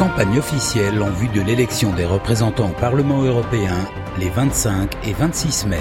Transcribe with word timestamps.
campagne 0.00 0.38
officielle 0.38 1.02
en 1.02 1.10
vue 1.10 1.28
de 1.28 1.42
l'élection 1.42 1.94
des 1.94 2.06
représentants 2.06 2.70
au 2.70 2.80
Parlement 2.80 3.22
européen 3.22 3.76
les 4.18 4.30
25 4.30 4.90
et 5.06 5.12
26 5.12 5.66
mai. 5.66 5.76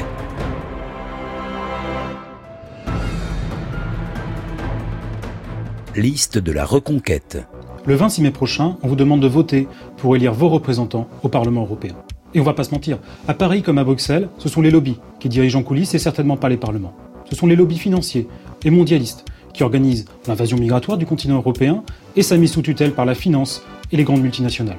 Liste 5.96 6.38
de 6.38 6.52
la 6.52 6.66
reconquête. 6.66 7.38
Le 7.86 7.96
26 7.96 8.24
mai 8.24 8.32
prochain, 8.32 8.76
on 8.84 8.90
vous 8.90 8.98
demande 8.98 9.22
de 9.22 9.28
voter 9.30 9.70
pour 9.96 10.18
élire 10.18 10.34
vos 10.34 10.50
représentants 10.50 11.08
au 11.24 11.30
Parlement 11.30 11.62
européen. 11.62 11.96
Et 12.34 12.42
on 12.42 12.44
va 12.44 12.54
pas 12.54 12.66
se 12.66 12.72
mentir, 12.72 12.98
à 13.30 13.34
Paris 13.34 13.62
comme 13.62 13.78
à 13.78 13.86
Bruxelles, 13.86 14.28
ce 14.38 14.50
sont 14.50 14.62
les 14.62 14.70
lobbies 14.70 15.00
qui 15.22 15.30
dirigent 15.30 15.60
en 15.60 15.64
coulisses 15.64 15.94
et 15.94 16.00
certainement 16.00 16.36
pas 16.36 16.50
les 16.50 16.58
parlements. 16.58 16.94
Ce 17.30 17.38
sont 17.38 17.48
les 17.48 17.56
lobbies 17.56 17.80
financiers 17.80 18.28
et 18.66 18.70
mondialistes 18.70 19.24
qui 19.54 19.64
organisent 19.64 20.08
l'invasion 20.28 20.58
migratoire 20.58 20.98
du 20.98 21.06
continent 21.06 21.38
européen 21.38 21.86
et 22.18 22.22
sa 22.22 22.36
mise 22.36 22.52
sous 22.52 22.62
tutelle 22.62 22.92
par 22.92 23.06
la 23.06 23.16
finance 23.16 23.64
et 23.92 23.98
les 23.98 24.04
grandes 24.04 24.22
multinationales. 24.22 24.78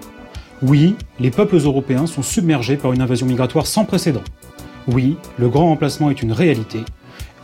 Oui, 0.62 0.96
les 1.18 1.30
peuples 1.30 1.56
européens 1.56 2.06
sont 2.06 2.22
submergés 2.22 2.76
par 2.76 2.92
une 2.92 3.00
invasion 3.00 3.26
migratoire 3.26 3.66
sans 3.66 3.84
précédent. 3.84 4.22
Oui, 4.88 5.16
le 5.38 5.48
grand 5.48 5.66
remplacement 5.66 6.10
est 6.10 6.22
une 6.22 6.32
réalité. 6.32 6.80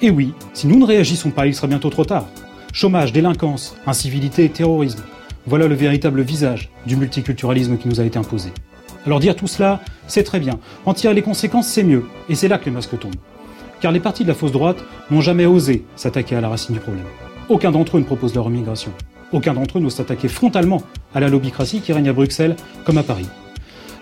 Et 0.02 0.10
oui, 0.10 0.34
si 0.52 0.66
nous 0.66 0.78
ne 0.78 0.84
réagissons 0.84 1.30
pas, 1.30 1.46
il 1.46 1.54
sera 1.54 1.66
bientôt 1.66 1.90
trop 1.90 2.04
tard. 2.04 2.26
Chômage, 2.72 3.12
délinquance, 3.12 3.74
incivilité 3.86 4.44
et 4.44 4.50
terrorisme. 4.50 5.02
Voilà 5.46 5.66
le 5.66 5.74
véritable 5.74 6.20
visage 6.20 6.70
du 6.86 6.96
multiculturalisme 6.96 7.78
qui 7.78 7.88
nous 7.88 8.00
a 8.00 8.04
été 8.04 8.18
imposé. 8.18 8.50
Alors 9.06 9.20
dire 9.20 9.36
tout 9.36 9.46
cela, 9.46 9.80
c'est 10.08 10.24
très 10.24 10.40
bien. 10.40 10.58
En 10.84 10.92
tirer 10.92 11.14
les 11.14 11.22
conséquences, 11.22 11.68
c'est 11.68 11.84
mieux. 11.84 12.04
Et 12.28 12.34
c'est 12.34 12.48
là 12.48 12.58
que 12.58 12.66
les 12.66 12.72
masques 12.72 12.98
tombent. 12.98 13.14
Car 13.80 13.92
les 13.92 14.00
partis 14.00 14.24
de 14.24 14.28
la 14.28 14.34
fausse 14.34 14.52
droite 14.52 14.82
n'ont 15.10 15.20
jamais 15.20 15.46
osé 15.46 15.84
s'attaquer 15.94 16.36
à 16.36 16.40
la 16.40 16.48
racine 16.48 16.74
du 16.74 16.80
problème. 16.80 17.06
Aucun 17.48 17.70
d'entre 17.70 17.96
eux 17.96 18.00
ne 18.00 18.04
propose 18.04 18.34
leur 18.34 18.46
immigration. 18.46 18.92
Aucun 19.32 19.54
d'entre 19.54 19.78
eux 19.78 19.80
n'ose 19.80 19.94
s'attaquer 19.94 20.28
frontalement 20.28 20.82
à 21.14 21.20
la 21.20 21.28
lobbycratie 21.28 21.80
qui 21.80 21.92
règne 21.92 22.08
à 22.08 22.12
Bruxelles 22.12 22.56
comme 22.84 22.98
à 22.98 23.02
Paris. 23.02 23.26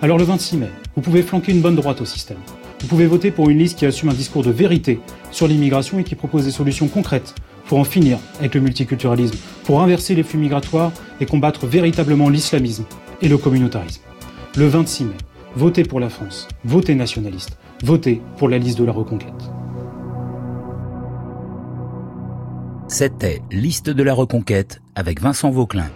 Alors 0.02 0.18
le 0.18 0.24
26 0.24 0.56
mai, 0.58 0.70
vous 0.96 1.02
pouvez 1.02 1.22
flanquer 1.22 1.52
une 1.52 1.62
bonne 1.62 1.76
droite 1.76 2.00
au 2.00 2.04
système. 2.04 2.36
Vous 2.80 2.86
pouvez 2.86 3.06
voter 3.06 3.30
pour 3.30 3.48
une 3.48 3.58
liste 3.58 3.78
qui 3.78 3.86
assume 3.86 4.10
un 4.10 4.14
discours 4.14 4.42
de 4.42 4.50
vérité 4.50 5.00
sur 5.30 5.48
l'immigration 5.48 5.98
et 5.98 6.04
qui 6.04 6.14
propose 6.14 6.44
des 6.44 6.50
solutions 6.50 6.88
concrètes 6.88 7.34
pour 7.66 7.78
en 7.78 7.84
finir 7.84 8.18
avec 8.38 8.54
le 8.54 8.60
multiculturalisme, 8.60 9.38
pour 9.64 9.80
inverser 9.80 10.14
les 10.14 10.22
flux 10.22 10.38
migratoires 10.38 10.92
et 11.20 11.26
combattre 11.26 11.66
véritablement 11.66 12.28
l'islamisme 12.28 12.84
et 13.22 13.28
le 13.28 13.38
communautarisme. 13.38 14.02
Le 14.56 14.66
26 14.66 15.04
mai, 15.04 15.14
votez 15.56 15.84
pour 15.84 16.00
la 16.00 16.10
France, 16.10 16.46
votez 16.64 16.94
nationaliste, 16.94 17.56
votez 17.82 18.20
pour 18.36 18.50
la 18.50 18.58
liste 18.58 18.78
de 18.78 18.84
la 18.84 18.92
reconquête. 18.92 19.53
C'était 22.96 23.42
Liste 23.50 23.90
de 23.90 24.04
la 24.04 24.14
Reconquête 24.14 24.80
avec 24.94 25.20
Vincent 25.20 25.50
Vauclin. 25.50 25.90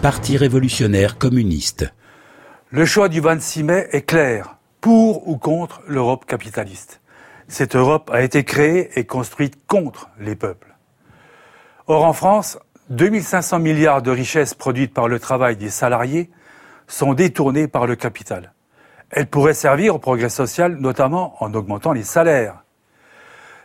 Parti 0.00 0.36
révolutionnaire 0.36 1.18
communiste. 1.18 1.92
Le 2.70 2.84
choix 2.84 3.08
du 3.08 3.18
26 3.18 3.64
mai 3.64 3.88
est 3.90 4.02
clair, 4.02 4.58
pour 4.80 5.26
ou 5.26 5.38
contre 5.38 5.82
l'Europe 5.88 6.24
capitaliste. 6.24 7.00
Cette 7.48 7.74
Europe 7.74 8.12
a 8.14 8.22
été 8.22 8.44
créée 8.44 8.96
et 8.96 9.04
construite 9.04 9.66
contre 9.66 10.08
les 10.20 10.36
peuples. 10.36 10.76
Or 11.88 12.04
en 12.04 12.12
France, 12.12 12.60
2500 12.90 13.58
milliards 13.58 14.02
de 14.02 14.12
richesses 14.12 14.54
produites 14.54 14.94
par 14.94 15.08
le 15.08 15.18
travail 15.18 15.56
des 15.56 15.70
salariés 15.70 16.30
sont 16.86 17.12
détournées 17.12 17.66
par 17.66 17.88
le 17.88 17.96
capital. 17.96 18.52
Elle 19.10 19.26
pourrait 19.26 19.54
servir 19.54 19.94
au 19.94 19.98
progrès 19.98 20.28
social, 20.28 20.76
notamment 20.76 21.42
en 21.42 21.54
augmentant 21.54 21.92
les 21.92 22.02
salaires. 22.02 22.64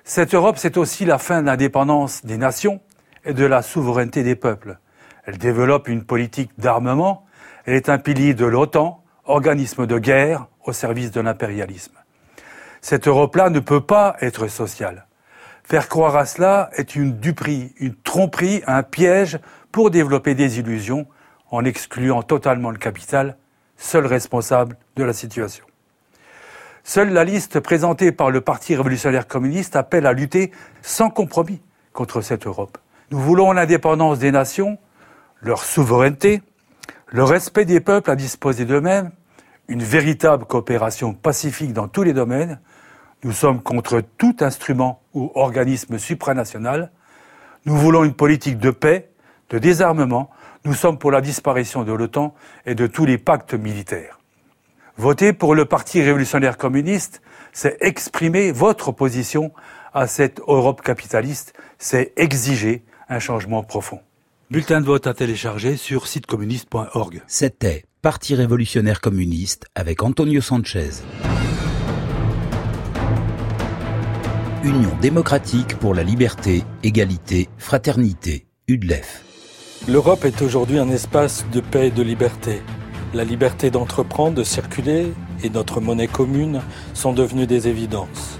Cette 0.03 0.33
Europe, 0.33 0.58
c'est 0.58 0.78
aussi 0.78 1.06
la 1.06 1.17
fin 1.17 1.42
de 1.42 1.48
l'indépendance 1.48 2.25
des 2.25 2.38
nations 2.38 2.81
et 3.25 3.33
de 3.33 3.45
la 3.45 3.61
souveraineté 3.61 4.23
des 4.23 4.36
peuples. 4.36 4.78
Elle 5.25 5.38
développe 5.38 5.88
une 5.88 6.03
politique 6.03 6.52
d'armement. 6.58 7.25
Elle 7.66 7.75
est 7.75 7.89
un 7.89 7.98
pilier 7.98 8.33
de 8.33 8.45
l'OTAN, 8.45 9.04
organisme 9.26 9.86
de 9.86 9.99
guerre 9.99 10.48
au 10.64 10.73
service 10.73 11.11
de 11.11 11.21
l'impérialisme. 11.21 11.93
Cette 12.82 13.08
Europe-là 13.08 13.49
ne 13.49 13.60
peut 13.60 13.82
pas 13.82 14.16
être 14.21 14.48
sociale. 14.48 15.05
Faire 15.64 15.87
croire 15.87 16.16
à 16.16 16.26
cela 16.26 16.70
est 16.73 16.95
une 16.95 17.20
duperie, 17.20 17.73
une 17.77 17.95
tromperie, 17.95 18.64
un 18.66 18.83
piège 18.83 19.39
pour 19.71 19.92
développer 19.92 20.33
des 20.33 20.60
illusions 20.60 21.08
en 21.52 21.64
excluant 21.64 22.23
totalement 22.23 22.71
le 22.71 22.77
capital 22.77 23.37
seul 23.81 24.05
responsable 24.05 24.77
de 24.95 25.03
la 25.03 25.11
situation. 25.11 25.65
Seule 26.83 27.11
la 27.11 27.23
liste 27.23 27.59
présentée 27.59 28.11
par 28.11 28.31
le 28.31 28.42
Parti 28.42 28.75
révolutionnaire 28.75 29.27
communiste 29.27 29.75
appelle 29.75 30.05
à 30.05 30.14
lutter 30.14 30.52
sans 30.81 31.09
compromis 31.09 31.61
contre 31.92 32.21
cette 32.21 32.45
Europe. 32.45 32.77
Nous 33.09 33.19
voulons 33.19 33.52
l'indépendance 33.52 34.19
des 34.19 34.31
nations, 34.31 34.77
leur 35.42 35.64
souveraineté, 35.64 36.42
le 37.08 37.23
respect 37.23 37.65
des 37.65 37.80
peuples 37.80 38.09
à 38.09 38.15
disposer 38.15 38.65
d'eux-mêmes, 38.65 39.11
une 39.67 39.83
véritable 39.83 40.45
coopération 40.45 41.13
pacifique 41.13 41.73
dans 41.73 41.87
tous 41.87 42.03
les 42.03 42.13
domaines. 42.13 42.59
Nous 43.23 43.31
sommes 43.31 43.61
contre 43.61 44.02
tout 44.17 44.36
instrument 44.42 45.02
ou 45.13 45.31
organisme 45.36 45.98
supranational. 45.98 46.92
Nous 47.65 47.75
voulons 47.75 48.03
une 48.03 48.13
politique 48.13 48.59
de 48.59 48.71
paix, 48.71 49.09
de 49.49 49.58
désarmement, 49.58 50.30
nous 50.66 50.73
sommes 50.73 50.98
pour 50.98 51.11
la 51.11 51.22
disparition 51.22 51.83
de 51.83 51.92
l'OTAN 51.92 52.33
et 52.66 52.76
de 52.76 52.88
tous 52.88 53.05
les 53.05 53.17
pactes 53.17 53.54
militaires. 53.54 54.20
Voter 54.98 55.33
pour 55.33 55.55
le 55.55 55.66
Parti 55.66 56.02
révolutionnaire 56.02 56.58
communiste, 56.58 57.22
c'est 57.54 57.77
exprimer 57.82 58.52
votre 58.52 58.89
opposition 58.89 59.52
à 59.94 60.08
cette 60.08 60.39
Europe 60.48 60.82
capitaliste, 60.82 61.54
c'est 61.80 62.14
exiger 62.16 62.83
un 63.10 63.20
changement 63.20 63.64
profond. 63.64 63.99
Bulletin 64.49 64.82
de 64.82 64.86
vote 64.86 65.08
à 65.08 65.14
télécharger 65.14 65.77
sur 65.77 66.08
sitecommuniste.org. 66.08 67.22
C'était 67.28 67.86
Parti 68.02 68.36
révolutionnaire 68.36 69.02
communiste 69.02 69.66
avec 69.76 70.04
Antonio 70.04 70.42
Sanchez. 70.42 70.89
Union 74.64 74.92
démocratique 75.02 75.78
pour 75.78 75.95
la 75.95 76.04
liberté, 76.04 76.64
égalité, 76.83 77.49
fraternité, 77.58 78.45
UDLEF. 78.67 79.30
L'Europe 79.87 80.25
est 80.25 80.43
aujourd'hui 80.43 80.77
un 80.77 80.89
espace 80.89 81.43
de 81.52 81.59
paix 81.59 81.87
et 81.87 81.92
de 81.92 82.03
liberté. 82.03 82.61
La 83.15 83.23
liberté 83.23 83.71
d'entreprendre, 83.71 84.36
de 84.36 84.43
circuler 84.43 85.11
et 85.43 85.49
notre 85.49 85.81
monnaie 85.81 86.08
commune 86.08 86.61
sont 86.93 87.14
devenues 87.14 87.47
des 87.47 87.67
évidences. 87.67 88.37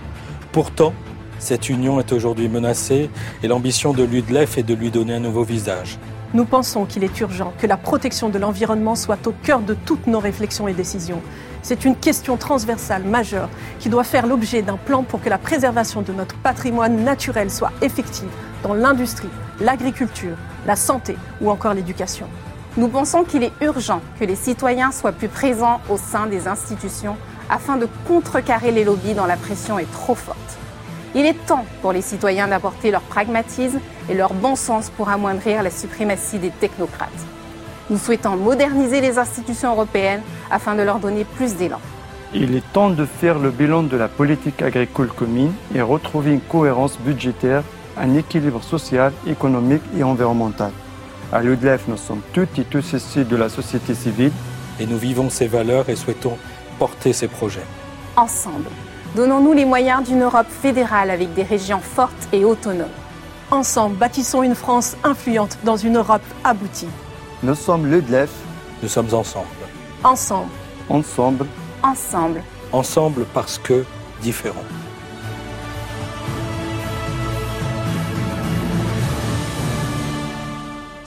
Pourtant, 0.52 0.94
cette 1.40 1.68
union 1.68 2.00
est 2.00 2.12
aujourd'hui 2.12 2.48
menacée 2.48 3.10
et 3.42 3.48
l'ambition 3.48 3.92
de 3.92 4.04
l'UDLEF 4.04 4.60
est 4.60 4.64
de 4.64 4.76
lui 4.76 4.92
donner 4.92 5.16
un 5.16 5.20
nouveau 5.20 5.44
visage. 5.44 5.98
Nous 6.36 6.46
pensons 6.46 6.86
qu'il 6.86 7.04
est 7.04 7.20
urgent 7.20 7.54
que 7.58 7.66
la 7.66 7.76
protection 7.76 8.30
de 8.30 8.38
l'environnement 8.38 8.96
soit 8.96 9.26
au 9.26 9.34
cœur 9.44 9.62
de 9.62 9.74
toutes 9.74 10.06
nos 10.06 10.20
réflexions 10.20 10.68
et 10.68 10.74
décisions. 10.74 11.24
C'est 11.64 11.86
une 11.86 11.96
question 11.96 12.38
transversale 12.38 13.04
majeure 13.04 13.50
qui 13.80 13.90
doit 13.90 14.04
faire 14.04 14.28
l'objet 14.28 14.62
d'un 14.62 14.78
plan 14.78 15.02
pour 15.02 15.20
que 15.24 15.30
la 15.30 15.40
préservation 15.40 16.04
de 16.04 16.14
notre 16.14 16.38
patrimoine 16.38 17.04
naturel 17.04 17.50
soit 17.50 17.72
effective 17.82 18.30
dans 18.64 18.74
l'industrie, 18.74 19.30
l'agriculture, 19.60 20.36
la 20.66 20.76
santé 20.76 21.18
ou 21.42 21.50
encore 21.50 21.74
l'éducation. 21.74 22.28
Nous 22.78 22.88
pensons 22.88 23.24
qu'il 23.24 23.44
est 23.44 23.52
urgent 23.62 24.02
que 24.20 24.26
les 24.26 24.36
citoyens 24.36 24.92
soient 24.92 25.12
plus 25.12 25.28
présents 25.28 25.82
au 25.90 25.98
sein 25.98 26.28
des 26.28 26.48
institutions 26.48 27.18
afin 27.50 27.76
de 27.76 27.88
contrecarrer 28.08 28.72
les 28.72 28.86
lobbies 28.86 29.14
dont 29.14 29.26
la 29.26 29.36
pression 29.36 29.78
est 29.78 29.92
trop 29.92 30.16
forte. 30.16 30.38
Il 31.14 31.26
est 31.26 31.46
temps 31.46 31.66
pour 31.82 31.92
les 31.92 32.02
citoyens 32.02 32.48
d'apporter 32.48 32.90
leur 32.90 33.02
pragmatisme 33.02 33.82
et 34.10 34.14
leur 34.14 34.34
bon 34.34 34.56
sens 34.56 34.90
pour 34.90 35.10
amoindrir 35.10 35.62
la 35.62 35.70
suprématie 35.70 36.40
des 36.40 36.52
technocrates. 36.52 37.10
Nous 37.90 37.98
souhaitons 37.98 38.38
moderniser 38.38 39.02
les 39.02 39.18
institutions 39.18 39.74
européennes 39.74 40.22
afin 40.50 40.76
de 40.76 40.82
leur 40.82 41.00
donner 41.00 41.26
plus 41.26 41.56
d'élan. 41.56 41.82
Il 42.34 42.56
est 42.56 42.64
temps 42.72 42.90
de 42.90 43.04
faire 43.04 43.38
le 43.38 43.50
bilan 43.50 43.84
de 43.84 43.98
la 43.98 44.08
politique 44.08 44.62
agricole 44.62 45.10
commune 45.10 45.52
et 45.76 45.82
retrouver 45.82 46.32
une 46.32 46.40
cohérence 46.40 46.98
budgétaire 46.98 47.64
un 47.98 48.16
équilibre 48.16 48.64
social, 48.64 49.14
économique 49.28 49.84
et 49.98 50.04
environnemental. 50.04 50.72
À 51.34 51.42
l'UDLEF, 51.42 51.88
nous 51.88 51.98
sommes 51.98 52.22
toutes 52.34 52.60
et 52.60 52.64
tous 52.64 52.94
issus 52.94 53.24
de 53.24 53.36
la 53.36 53.50
société 53.50 53.94
civile. 53.94 54.32
Et 54.80 54.86
nous 54.86 54.98
vivons 54.98 55.30
ces 55.30 55.48
valeurs 55.48 55.90
et 55.90 55.96
souhaitons 55.96 56.38
porter 56.80 57.14
ces 57.14 57.28
projets. 57.28 57.66
Ensemble, 58.16 58.70
donnons-nous 59.16 59.54
les 59.54 59.66
moyens 59.66 60.04
d'une 60.04 60.24
Europe 60.24 60.48
fédérale 60.50 61.10
avec 61.10 61.34
des 61.34 61.44
régions 61.44 61.80
fortes 61.80 62.28
et 62.34 62.44
autonomes. 62.44 62.88
Ensemble, 63.52 63.96
bâtissons 63.98 64.44
une 64.44 64.56
France 64.56 64.98
influente 65.04 65.58
dans 65.64 65.78
une 65.78 65.98
Europe 65.98 66.24
aboutie. 66.44 66.88
Nous 67.44 67.56
sommes 67.56 67.86
l'UDLEF. 67.86 68.30
Nous 68.82 68.90
sommes 68.90 69.14
ensemble. 69.14 69.46
Ensemble. 70.04 70.50
Ensemble. 70.90 71.46
Ensemble. 71.84 72.44
Ensemble 72.72 73.26
parce 73.34 73.58
que 73.58 73.86
différents. 74.22 74.66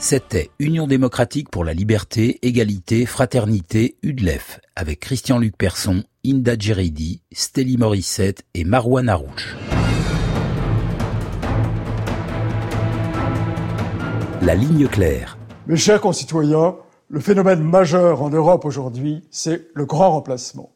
C'était 0.07 0.51
Union 0.59 0.85
démocratique 0.85 1.49
pour 1.49 1.63
la 1.65 1.73
liberté, 1.73 2.37
égalité, 2.43 3.07
fraternité, 3.07 3.97
UDLEF, 4.03 4.59
avec 4.75 4.99
Christian-Luc 4.99 5.57
Persson, 5.57 6.03
Inda 6.23 6.55
Djeridi, 6.55 7.23
Stélie 7.31 7.77
Morissette 7.77 8.43
et 8.53 8.65
Marouane 8.65 9.09
Arouche. 9.09 9.55
la 14.43 14.53
ligne 14.53 14.87
claire. 14.87 15.39
Mes 15.65 15.75
chers 15.75 16.01
concitoyens, 16.01 16.75
le 17.09 17.19
phénomène 17.19 17.63
majeur 17.63 18.21
en 18.21 18.29
Europe 18.29 18.63
aujourd'hui, 18.63 19.23
c'est 19.31 19.69
le 19.73 19.87
grand 19.87 20.11
remplacement. 20.11 20.69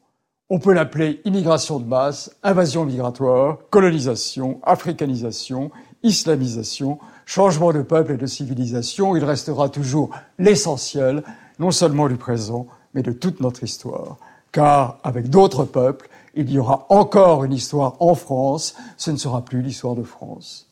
On 0.48 0.58
peut 0.58 0.72
l'appeler 0.72 1.20
immigration 1.24 1.78
de 1.78 1.86
masse, 1.86 2.36
invasion 2.42 2.84
migratoire, 2.84 3.58
colonisation, 3.70 4.58
africanisation, 4.64 5.70
islamisation, 6.02 6.98
changement 7.30 7.72
de 7.72 7.82
peuple 7.82 8.14
et 8.14 8.16
de 8.16 8.26
civilisation. 8.26 9.14
Il 9.14 9.24
restera 9.24 9.68
toujours 9.68 10.10
l'essentiel, 10.40 11.22
non 11.60 11.70
seulement 11.70 12.08
du 12.08 12.16
présent, 12.16 12.66
mais 12.92 13.02
de 13.02 13.12
toute 13.12 13.38
notre 13.38 13.62
histoire. 13.62 14.16
Car 14.50 14.98
avec 15.04 15.30
d'autres 15.30 15.64
peuples, 15.64 16.08
il 16.34 16.50
y 16.50 16.58
aura 16.58 16.86
encore 16.88 17.44
une 17.44 17.52
histoire 17.52 17.94
en 18.00 18.16
France, 18.16 18.74
ce 18.96 19.12
ne 19.12 19.16
sera 19.16 19.44
plus 19.44 19.62
l'histoire 19.62 19.94
de 19.94 20.02
France. 20.02 20.68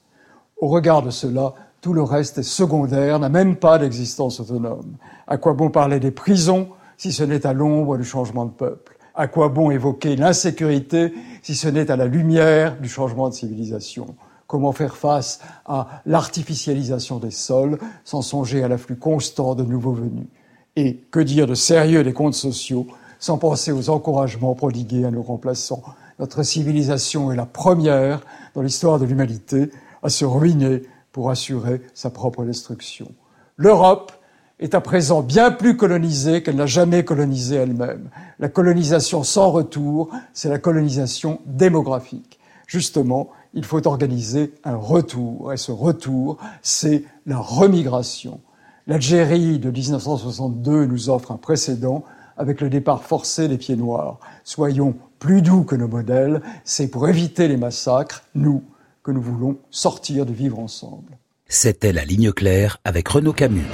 Au 0.60 0.66
regard 0.66 1.02
de 1.02 1.10
cela, 1.10 1.54
tout 1.80 1.92
le 1.92 2.02
reste 2.02 2.38
est 2.38 2.42
secondaire, 2.42 3.20
n'a 3.20 3.28
même 3.28 3.54
pas 3.54 3.78
d'existence 3.78 4.40
autonome. 4.40 4.96
À 5.28 5.36
quoi 5.36 5.52
bon 5.52 5.70
parler 5.70 6.00
des 6.00 6.10
prisons 6.10 6.70
si 6.96 7.12
ce 7.12 7.22
n'est 7.22 7.46
à 7.46 7.52
l'ombre 7.52 7.96
du 7.96 8.04
changement 8.04 8.46
de 8.46 8.50
peuple? 8.50 8.98
À 9.14 9.28
quoi 9.28 9.48
bon 9.48 9.70
évoquer 9.70 10.16
l'insécurité 10.16 11.14
si 11.40 11.54
ce 11.54 11.68
n'est 11.68 11.92
à 11.92 11.96
la 11.96 12.06
lumière 12.06 12.80
du 12.80 12.88
changement 12.88 13.28
de 13.28 13.34
civilisation? 13.34 14.16
Comment 14.48 14.72
faire 14.72 14.96
face 14.96 15.40
à 15.66 16.00
l'artificialisation 16.06 17.18
des 17.18 17.30
sols 17.30 17.78
sans 18.02 18.22
songer 18.22 18.64
à 18.64 18.68
l'afflux 18.68 18.96
constant 18.96 19.54
de 19.54 19.62
nouveaux 19.62 19.92
venus 19.92 20.26
Et 20.74 20.96
que 21.10 21.20
dire 21.20 21.46
de 21.46 21.54
sérieux 21.54 22.02
des 22.02 22.14
comptes 22.14 22.32
sociaux 22.32 22.86
sans 23.18 23.36
penser 23.36 23.72
aux 23.72 23.90
encouragements 23.90 24.54
prodigués 24.54 25.04
à 25.04 25.10
nos 25.10 25.20
remplaçants? 25.20 25.82
Notre 26.18 26.42
civilisation 26.42 27.30
est 27.30 27.36
la 27.36 27.44
première 27.44 28.22
dans 28.54 28.62
l'histoire 28.62 28.98
de 28.98 29.04
l'humanité 29.04 29.70
à 30.02 30.08
se 30.08 30.24
ruiner 30.24 30.82
pour 31.12 31.28
assurer 31.28 31.82
sa 31.92 32.08
propre 32.08 32.42
destruction. 32.44 33.12
L'Europe 33.58 34.12
est 34.60 34.74
à 34.74 34.80
présent 34.80 35.20
bien 35.20 35.50
plus 35.50 35.76
colonisée 35.76 36.42
qu'elle 36.42 36.56
n'a 36.56 36.64
jamais 36.64 37.04
colonisé 37.04 37.56
elle-même. 37.56 38.08
La 38.38 38.48
colonisation 38.48 39.24
sans 39.24 39.50
retour, 39.50 40.08
c'est 40.32 40.48
la 40.48 40.58
colonisation 40.58 41.40
démographique. 41.44 42.38
Justement, 42.66 43.28
il 43.54 43.64
faut 43.64 43.86
organiser 43.86 44.54
un 44.64 44.76
retour, 44.76 45.52
et 45.52 45.56
ce 45.56 45.72
retour, 45.72 46.38
c'est 46.62 47.04
la 47.26 47.38
remigration. 47.38 48.40
L'Algérie 48.86 49.58
de 49.58 49.70
1962 49.70 50.86
nous 50.86 51.10
offre 51.10 51.32
un 51.32 51.36
précédent 51.36 52.04
avec 52.36 52.60
le 52.60 52.70
départ 52.70 53.02
forcé 53.02 53.48
des 53.48 53.58
pieds 53.58 53.76
noirs. 53.76 54.18
Soyons 54.44 54.94
plus 55.18 55.42
doux 55.42 55.64
que 55.64 55.74
nos 55.74 55.88
modèles, 55.88 56.40
c'est 56.64 56.88
pour 56.88 57.08
éviter 57.08 57.48
les 57.48 57.56
massacres, 57.56 58.22
nous, 58.34 58.62
que 59.02 59.10
nous 59.10 59.22
voulons 59.22 59.58
sortir 59.70 60.24
de 60.24 60.32
vivre 60.32 60.58
ensemble. 60.58 61.18
C'était 61.46 61.92
la 61.92 62.04
ligne 62.04 62.32
claire 62.32 62.78
avec 62.84 63.08
Renaud 63.08 63.32
Camus. 63.32 63.66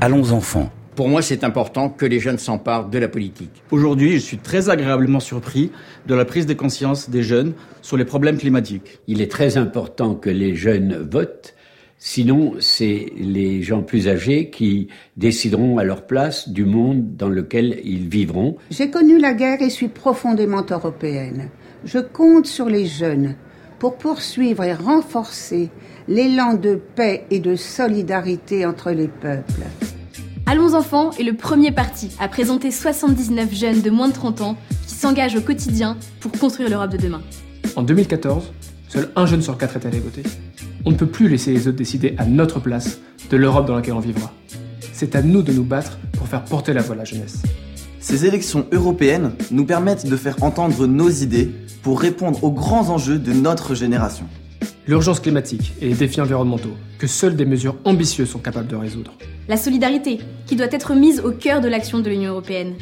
Allons 0.00 0.32
enfants. 0.32 0.70
Pour 0.96 1.08
moi, 1.08 1.22
c'est 1.22 1.42
important 1.42 1.88
que 1.88 2.06
les 2.06 2.20
jeunes 2.20 2.38
s'emparent 2.38 2.88
de 2.88 2.98
la 2.98 3.08
politique. 3.08 3.62
Aujourd'hui, 3.72 4.12
je 4.12 4.18
suis 4.18 4.38
très 4.38 4.70
agréablement 4.70 5.18
surpris 5.18 5.72
de 6.06 6.14
la 6.14 6.24
prise 6.24 6.46
de 6.46 6.54
conscience 6.54 7.10
des 7.10 7.24
jeunes 7.24 7.54
sur 7.82 7.96
les 7.96 8.04
problèmes 8.04 8.38
climatiques. 8.38 9.00
Il 9.08 9.20
est 9.20 9.30
très 9.30 9.56
important 9.56 10.14
que 10.14 10.30
les 10.30 10.54
jeunes 10.54 11.08
votent 11.10 11.54
Sinon, 12.06 12.54
c'est 12.60 13.06
les 13.16 13.62
gens 13.62 13.82
plus 13.82 14.08
âgés 14.08 14.50
qui 14.50 14.88
décideront 15.16 15.78
à 15.78 15.84
leur 15.84 16.06
place 16.06 16.50
du 16.50 16.66
monde 16.66 17.16
dans 17.16 17.30
lequel 17.30 17.80
ils 17.82 18.08
vivront. 18.08 18.56
J'ai 18.70 18.90
connu 18.90 19.18
la 19.18 19.32
guerre 19.32 19.62
et 19.62 19.70
suis 19.70 19.88
profondément 19.88 20.66
européenne. 20.68 21.48
Je 21.86 22.00
compte 22.00 22.44
sur 22.44 22.66
les 22.66 22.84
jeunes 22.84 23.36
pour 23.78 23.96
poursuivre 23.96 24.64
et 24.64 24.74
renforcer 24.74 25.70
l'élan 26.06 26.52
de 26.52 26.78
paix 26.94 27.24
et 27.30 27.38
de 27.38 27.56
solidarité 27.56 28.66
entre 28.66 28.90
les 28.90 29.08
peuples. 29.08 29.62
Allons 30.54 30.74
enfants 30.74 31.10
est 31.18 31.24
le 31.24 31.32
premier 31.32 31.72
parti 31.72 32.10
à 32.20 32.28
présenter 32.28 32.70
79 32.70 33.52
jeunes 33.52 33.82
de 33.82 33.90
moins 33.90 34.06
de 34.06 34.12
30 34.12 34.40
ans 34.40 34.56
qui 34.86 34.94
s'engagent 34.94 35.34
au 35.34 35.40
quotidien 35.40 35.96
pour 36.20 36.30
construire 36.30 36.70
l'Europe 36.70 36.92
de 36.92 36.96
demain. 36.96 37.22
En 37.74 37.82
2014, 37.82 38.52
seul 38.86 39.10
un 39.16 39.26
jeune 39.26 39.42
sur 39.42 39.58
quatre 39.58 39.74
est 39.74 39.84
allé 39.84 39.98
voter. 39.98 40.22
On 40.84 40.92
ne 40.92 40.96
peut 40.96 41.08
plus 41.08 41.28
laisser 41.28 41.52
les 41.52 41.66
autres 41.66 41.78
décider 41.78 42.14
à 42.18 42.24
notre 42.24 42.60
place 42.60 43.00
de 43.30 43.36
l'Europe 43.36 43.66
dans 43.66 43.74
laquelle 43.74 43.94
on 43.94 43.98
vivra. 43.98 44.32
C'est 44.92 45.16
à 45.16 45.22
nous 45.22 45.42
de 45.42 45.52
nous 45.52 45.64
battre 45.64 45.98
pour 46.16 46.28
faire 46.28 46.44
porter 46.44 46.72
la 46.72 46.82
voix 46.82 46.94
à 46.94 46.98
la 46.98 47.04
jeunesse. 47.04 47.42
Ces 47.98 48.24
élections 48.24 48.68
européennes 48.70 49.32
nous 49.50 49.64
permettent 49.64 50.06
de 50.06 50.16
faire 50.16 50.40
entendre 50.40 50.86
nos 50.86 51.10
idées 51.10 51.50
pour 51.82 52.00
répondre 52.00 52.44
aux 52.44 52.52
grands 52.52 52.90
enjeux 52.90 53.18
de 53.18 53.32
notre 53.32 53.74
génération. 53.74 54.26
L'urgence 54.86 55.20
climatique 55.20 55.72
et 55.80 55.88
les 55.88 55.94
défis 55.94 56.20
environnementaux 56.20 56.76
que 56.98 57.06
seules 57.06 57.36
des 57.36 57.46
mesures 57.46 57.76
ambitieuses 57.84 58.30
sont 58.30 58.38
capables 58.38 58.68
de 58.68 58.76
résoudre. 58.76 59.14
La 59.48 59.56
solidarité 59.56 60.18
qui 60.46 60.56
doit 60.56 60.70
être 60.70 60.94
mise 60.94 61.20
au 61.20 61.32
cœur 61.32 61.60
de 61.60 61.68
l'action 61.68 62.00
de 62.00 62.10
l'Union 62.10 62.32
européenne. 62.32 62.74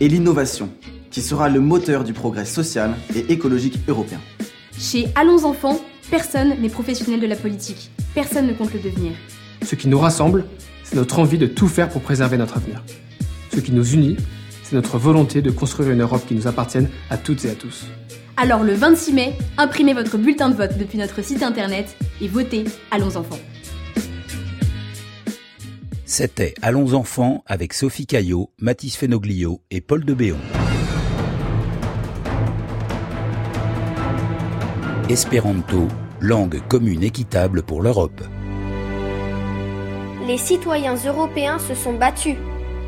Et 0.00 0.08
l'innovation 0.08 0.68
qui 1.10 1.20
sera 1.20 1.48
le 1.48 1.60
moteur 1.60 2.04
du 2.04 2.12
progrès 2.12 2.44
social 2.44 2.94
et 3.14 3.32
écologique 3.32 3.78
européen. 3.88 4.20
Chez 4.78 5.08
Allons 5.16 5.44
enfants, 5.44 5.80
Personne 6.10 6.54
n'est 6.60 6.70
professionnel 6.70 7.20
de 7.20 7.26
la 7.26 7.36
politique. 7.36 7.90
Personne 8.14 8.46
ne 8.46 8.54
compte 8.54 8.72
le 8.72 8.80
devenir. 8.80 9.12
Ce 9.62 9.74
qui 9.74 9.88
nous 9.88 9.98
rassemble, 9.98 10.46
c'est 10.82 10.96
notre 10.96 11.18
envie 11.18 11.36
de 11.36 11.46
tout 11.46 11.68
faire 11.68 11.90
pour 11.90 12.00
préserver 12.00 12.38
notre 12.38 12.56
avenir. 12.56 12.82
Ce 13.54 13.60
qui 13.60 13.72
nous 13.72 13.86
unit, 13.92 14.16
c'est 14.68 14.76
notre 14.76 14.98
volonté 14.98 15.40
de 15.40 15.50
construire 15.50 15.90
une 15.90 16.02
Europe 16.02 16.26
qui 16.26 16.34
nous 16.34 16.46
appartienne 16.46 16.90
à 17.08 17.16
toutes 17.16 17.46
et 17.46 17.50
à 17.50 17.54
tous. 17.54 17.86
Alors 18.36 18.62
le 18.62 18.74
26 18.74 19.12
mai, 19.14 19.34
imprimez 19.56 19.94
votre 19.94 20.18
bulletin 20.18 20.50
de 20.50 20.54
vote 20.54 20.76
depuis 20.76 20.98
notre 20.98 21.22
site 21.22 21.42
internet 21.42 21.96
et 22.20 22.28
votez 22.28 22.64
Allons 22.90 23.16
enfants. 23.16 23.38
C'était 26.04 26.52
Allons 26.60 26.92
enfants 26.92 27.42
avec 27.46 27.72
Sophie 27.72 28.06
Caillot, 28.06 28.50
Mathis 28.58 28.96
Fenoglio 28.96 29.62
et 29.70 29.80
Paul 29.80 30.04
de 30.04 30.12
Béon. 30.12 30.36
Espéranto, 35.08 35.88
langue 36.20 36.60
commune 36.68 37.02
équitable 37.02 37.62
pour 37.62 37.80
l'Europe. 37.80 38.20
Les 40.26 40.36
citoyens 40.36 40.96
européens 41.06 41.58
se 41.58 41.74
sont 41.74 41.94
battus 41.94 42.36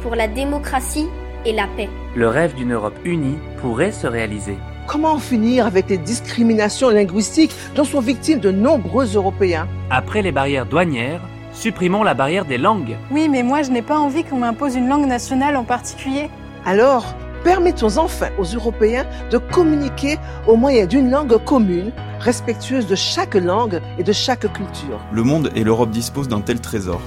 pour 0.02 0.14
la 0.14 0.28
démocratie 0.28 1.06
et 1.44 1.52
la 1.52 1.66
paix. 1.76 1.88
Le 2.14 2.28
rêve 2.28 2.54
d'une 2.54 2.72
Europe 2.72 2.98
unie 3.04 3.38
pourrait 3.60 3.92
se 3.92 4.06
réaliser. 4.06 4.56
Comment 4.86 5.18
finir 5.18 5.66
avec 5.66 5.88
les 5.88 5.98
discriminations 5.98 6.90
linguistiques 6.90 7.54
dont 7.74 7.84
sont 7.84 8.00
victimes 8.00 8.40
de 8.40 8.50
nombreux 8.50 9.14
Européens? 9.14 9.68
Après 9.90 10.22
les 10.22 10.32
barrières 10.32 10.66
douanières, 10.66 11.20
supprimons 11.52 12.02
la 12.02 12.14
barrière 12.14 12.44
des 12.44 12.58
langues. 12.58 12.96
Oui, 13.10 13.28
mais 13.28 13.42
moi 13.42 13.62
je 13.62 13.70
n'ai 13.70 13.82
pas 13.82 13.98
envie 13.98 14.24
qu'on 14.24 14.38
m'impose 14.38 14.74
une 14.74 14.88
langue 14.88 15.06
nationale 15.06 15.56
en 15.56 15.64
particulier. 15.64 16.28
Alors, 16.66 17.14
permettons 17.44 17.98
enfin 17.98 18.28
aux 18.38 18.44
Européens 18.44 19.06
de 19.30 19.38
communiquer 19.38 20.18
au 20.46 20.56
moyen 20.56 20.86
d'une 20.86 21.10
langue 21.10 21.36
commune, 21.44 21.92
respectueuse 22.18 22.86
de 22.86 22.94
chaque 22.94 23.34
langue 23.34 23.80
et 23.98 24.02
de 24.02 24.12
chaque 24.12 24.52
culture. 24.52 25.00
Le 25.12 25.22
monde 25.22 25.50
et 25.54 25.64
l'Europe 25.64 25.90
disposent 25.90 26.28
d'un 26.28 26.40
tel 26.40 26.60
trésor. 26.60 27.00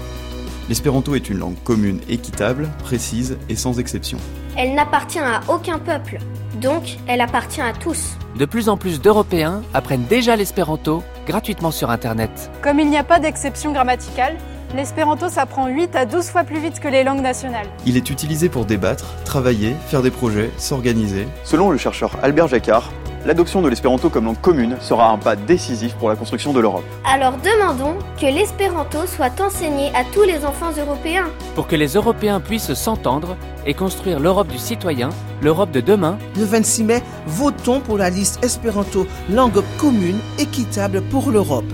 L'espéranto 0.69 1.15
est 1.15 1.29
une 1.29 1.39
langue 1.39 1.61
commune, 1.63 1.99
équitable, 2.07 2.69
précise 2.83 3.37
et 3.49 3.55
sans 3.55 3.79
exception. 3.79 4.17
Elle 4.55 4.75
n'appartient 4.75 5.19
à 5.19 5.41
aucun 5.49 5.79
peuple, 5.79 6.19
donc 6.61 6.97
elle 7.07 7.21
appartient 7.21 7.61
à 7.61 7.73
tous. 7.73 8.15
De 8.37 8.45
plus 8.45 8.69
en 8.69 8.77
plus 8.77 9.01
d'Européens 9.01 9.61
apprennent 9.73 10.05
déjà 10.05 10.35
l'espéranto 10.35 11.03
gratuitement 11.27 11.71
sur 11.71 11.89
Internet. 11.89 12.49
Comme 12.61 12.79
il 12.79 12.89
n'y 12.89 12.97
a 12.97 13.03
pas 13.03 13.19
d'exception 13.19 13.73
grammaticale, 13.73 14.37
L'espéranto 14.75 15.29
s'apprend 15.29 15.67
8 15.67 15.95
à 15.95 16.07
12 16.07 16.29
fois 16.29 16.43
plus 16.43 16.59
vite 16.59 16.79
que 16.79 16.87
les 16.87 17.03
langues 17.03 17.21
nationales. 17.21 17.67
Il 17.85 17.95
est 17.95 18.09
utilisé 18.09 18.49
pour 18.49 18.65
débattre, 18.65 19.05
travailler, 19.23 19.75
faire 19.87 20.01
des 20.01 20.09
projets, 20.09 20.49
s'organiser. 20.57 21.27
Selon 21.43 21.69
le 21.69 21.77
chercheur 21.77 22.17
Albert 22.23 22.47
Jacquard, 22.47 22.91
l'adoption 23.25 23.61
de 23.61 23.69
l'espéranto 23.69 24.09
comme 24.09 24.25
langue 24.25 24.41
commune 24.41 24.77
sera 24.79 25.09
un 25.09 25.17
pas 25.17 25.35
décisif 25.35 25.95
pour 25.95 26.09
la 26.09 26.15
construction 26.15 26.53
de 26.53 26.59
l'Europe. 26.59 26.83
Alors 27.05 27.37
demandons 27.37 27.97
que 28.19 28.25
l'espéranto 28.25 29.05
soit 29.07 29.39
enseigné 29.41 29.93
à 29.95 30.03
tous 30.03 30.23
les 30.23 30.45
enfants 30.45 30.71
européens. 30.77 31.29
Pour 31.55 31.67
que 31.67 31.75
les 31.75 31.93
Européens 31.93 32.39
puissent 32.39 32.73
s'entendre 32.73 33.35
et 33.65 33.73
construire 33.73 34.19
l'Europe 34.19 34.47
du 34.47 34.57
citoyen, 34.57 35.09
l'Europe 35.41 35.71
de 35.71 35.81
demain. 35.81 36.17
Le 36.37 36.45
26 36.45 36.83
mai, 36.83 37.03
votons 37.25 37.79
pour 37.79 37.97
la 37.97 38.09
liste 38.09 38.43
espéranto 38.43 39.07
langue 39.29 39.61
commune 39.77 40.19
équitable 40.39 41.01
pour 41.01 41.31
l'Europe. 41.31 41.73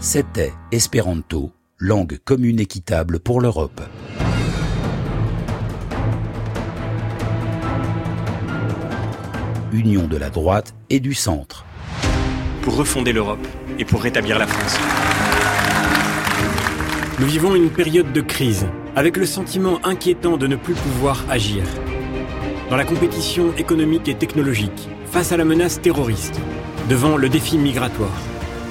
C'était 0.00 0.52
Espéranto, 0.72 1.52
langue 1.78 2.18
commune 2.24 2.58
équitable 2.58 3.20
pour 3.20 3.40
l'Europe. 3.40 3.80
Union 9.72 10.06
de 10.06 10.18
la 10.18 10.28
droite 10.28 10.74
et 10.90 11.00
du 11.00 11.14
centre. 11.14 11.64
Pour 12.60 12.76
refonder 12.76 13.12
l'Europe 13.12 13.46
et 13.78 13.84
pour 13.84 14.02
rétablir 14.02 14.38
la 14.38 14.46
France. 14.46 14.78
Nous 17.18 17.26
vivons 17.26 17.54
une 17.54 17.70
période 17.70 18.12
de 18.12 18.20
crise, 18.20 18.66
avec 18.96 19.16
le 19.16 19.24
sentiment 19.24 19.80
inquiétant 19.84 20.36
de 20.36 20.46
ne 20.46 20.56
plus 20.56 20.74
pouvoir 20.74 21.24
agir. 21.30 21.62
Dans 22.68 22.76
la 22.76 22.84
compétition 22.84 23.54
économique 23.56 24.08
et 24.08 24.14
technologique, 24.14 24.88
face 25.10 25.32
à 25.32 25.36
la 25.36 25.44
menace 25.44 25.80
terroriste, 25.80 26.38
devant 26.90 27.16
le 27.16 27.28
défi 27.30 27.56
migratoire. 27.56 28.20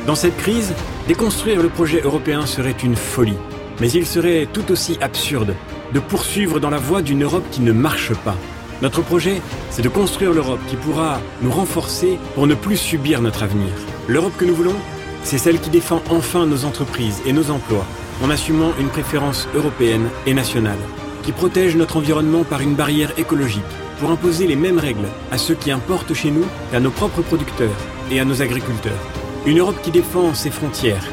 Dans 0.05 0.15
cette 0.15 0.37
crise, 0.37 0.73
déconstruire 1.07 1.63
le 1.63 1.69
projet 1.69 2.01
européen 2.01 2.45
serait 2.45 2.75
une 2.83 2.95
folie, 2.95 3.37
mais 3.79 3.91
il 3.91 4.05
serait 4.05 4.47
tout 4.51 4.71
aussi 4.71 4.97
absurde 5.01 5.55
de 5.93 5.99
poursuivre 5.99 6.59
dans 6.59 6.69
la 6.69 6.77
voie 6.77 7.01
d'une 7.01 7.23
Europe 7.23 7.45
qui 7.51 7.61
ne 7.61 7.71
marche 7.71 8.13
pas. 8.23 8.37
Notre 8.81 9.03
projet, 9.03 9.41
c'est 9.69 9.83
de 9.83 9.89
construire 9.89 10.33
l'Europe 10.33 10.59
qui 10.67 10.75
pourra 10.75 11.21
nous 11.41 11.51
renforcer 11.51 12.17
pour 12.33 12.47
ne 12.47 12.55
plus 12.55 12.77
subir 12.77 13.21
notre 13.21 13.43
avenir. 13.43 13.71
L'Europe 14.07 14.33
que 14.37 14.45
nous 14.45 14.55
voulons, 14.55 14.75
c'est 15.23 15.37
celle 15.37 15.59
qui 15.59 15.69
défend 15.69 16.01
enfin 16.09 16.47
nos 16.47 16.65
entreprises 16.65 17.21
et 17.25 17.33
nos 17.33 17.51
emplois 17.51 17.85
en 18.23 18.29
assumant 18.29 18.71
une 18.79 18.89
préférence 18.89 19.47
européenne 19.55 20.09
et 20.25 20.33
nationale, 20.33 20.79
qui 21.23 21.31
protège 21.31 21.75
notre 21.75 21.97
environnement 21.97 22.43
par 22.43 22.61
une 22.61 22.75
barrière 22.75 23.17
écologique 23.19 23.61
pour 23.99 24.09
imposer 24.09 24.47
les 24.47 24.55
mêmes 24.55 24.79
règles 24.79 25.07
à 25.31 25.37
ceux 25.37 25.55
qui 25.55 25.71
importent 25.71 26.13
chez 26.15 26.31
nous 26.31 26.45
qu'à 26.71 26.79
nos 26.79 26.91
propres 26.91 27.21
producteurs 27.21 27.69
et 28.11 28.19
à 28.19 28.25
nos 28.25 28.41
agriculteurs. 28.41 28.99
Une 29.45 29.59
Europe 29.59 29.81
qui 29.83 29.91
défend 29.91 30.33
ses 30.33 30.49
frontières 30.49 31.05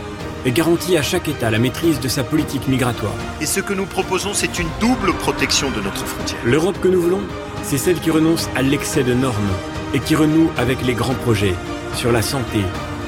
et 0.44 0.52
garantit 0.52 0.96
à 0.96 1.02
chaque 1.02 1.28
État 1.28 1.50
la 1.50 1.58
maîtrise 1.58 2.00
de 2.00 2.08
sa 2.08 2.24
politique 2.24 2.68
migratoire. 2.68 3.14
Et 3.40 3.46
ce 3.46 3.60
que 3.60 3.74
nous 3.74 3.86
proposons, 3.86 4.34
c'est 4.34 4.58
une 4.58 4.68
double 4.80 5.12
protection 5.14 5.70
de 5.70 5.80
notre 5.80 6.06
frontière. 6.06 6.40
L'Europe 6.44 6.80
que 6.80 6.88
nous 6.88 7.00
voulons, 7.00 7.22
c'est 7.62 7.78
celle 7.78 8.00
qui 8.00 8.10
renonce 8.10 8.48
à 8.56 8.62
l'excès 8.62 9.02
de 9.02 9.14
normes 9.14 9.52
et 9.94 10.00
qui 10.00 10.14
renoue 10.14 10.50
avec 10.56 10.84
les 10.84 10.94
grands 10.94 11.14
projets 11.14 11.54
sur 11.94 12.12
la 12.12 12.22
santé, 12.22 12.60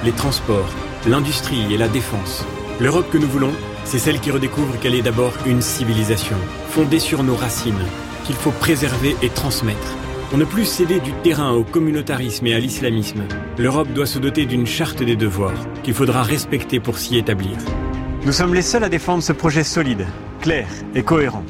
les 0.04 0.12
transports, 0.12 0.68
l'industrie 1.06 1.72
et 1.72 1.76
la 1.78 1.88
défense. 1.88 2.44
L'Europe 2.80 3.10
que 3.10 3.18
nous 3.18 3.28
voulons, 3.28 3.52
c'est 3.84 3.98
celle 3.98 4.20
qui 4.20 4.30
redécouvre 4.30 4.78
qu'elle 4.78 4.94
est 4.94 5.02
d'abord 5.02 5.32
une 5.46 5.62
civilisation, 5.62 6.36
fondée 6.70 6.98
sur 6.98 7.22
nos 7.22 7.36
racines, 7.36 7.86
qu'il 8.24 8.36
faut 8.36 8.52
préserver 8.52 9.16
et 9.22 9.28
transmettre. 9.28 9.96
Pour 10.30 10.38
ne 10.38 10.44
plus 10.44 10.64
céder 10.64 11.00
du 11.00 11.10
terrain 11.24 11.50
au 11.50 11.64
communautarisme 11.64 12.46
et 12.46 12.54
à 12.54 12.60
l'islamisme, 12.60 13.24
l'Europe 13.58 13.92
doit 13.92 14.06
se 14.06 14.20
doter 14.20 14.46
d'une 14.46 14.64
charte 14.64 15.02
des 15.02 15.16
devoirs 15.16 15.66
qu'il 15.82 15.92
faudra 15.92 16.22
respecter 16.22 16.78
pour 16.78 16.98
s'y 16.98 17.18
établir. 17.18 17.58
Nous 18.24 18.30
sommes 18.30 18.54
les 18.54 18.62
seuls 18.62 18.84
à 18.84 18.88
défendre 18.88 19.24
ce 19.24 19.32
projet 19.32 19.64
solide, 19.64 20.06
clair 20.40 20.68
et 20.94 21.02
cohérent. 21.02 21.42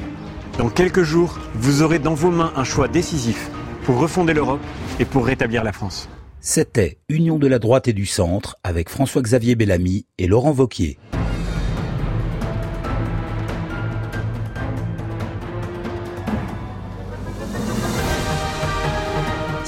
Dans 0.57 0.69
quelques 0.69 1.03
jours, 1.03 1.37
vous 1.53 1.83
aurez 1.83 1.99
dans 1.99 2.15
vos 2.15 2.31
mains 2.31 2.53
un 2.55 2.63
choix 2.63 2.87
décisif 2.87 3.51
pour 3.83 3.99
refonder 3.99 4.33
l'Europe 4.33 4.65
et 4.99 5.05
pour 5.05 5.27
rétablir 5.27 5.63
la 5.63 5.73
France. 5.73 6.09
C'était 6.39 6.97
Union 7.07 7.37
de 7.37 7.45
la 7.45 7.59
droite 7.59 7.87
et 7.87 7.93
du 7.93 8.07
centre 8.07 8.55
avec 8.63 8.89
François-Xavier 8.89 9.53
Bellamy 9.53 10.07
et 10.17 10.25
Laurent 10.25 10.53
Vauquier. 10.53 10.97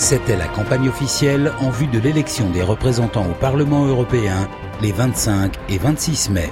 C'était 0.03 0.35
la 0.35 0.49
campagne 0.49 0.89
officielle 0.89 1.53
en 1.61 1.69
vue 1.69 1.87
de 1.87 1.97
l'élection 1.97 2.49
des 2.49 2.61
représentants 2.61 3.25
au 3.25 3.33
Parlement 3.35 3.85
européen 3.85 4.49
les 4.81 4.91
25 4.91 5.53
et 5.69 5.77
26 5.77 6.29
mai. 6.29 6.51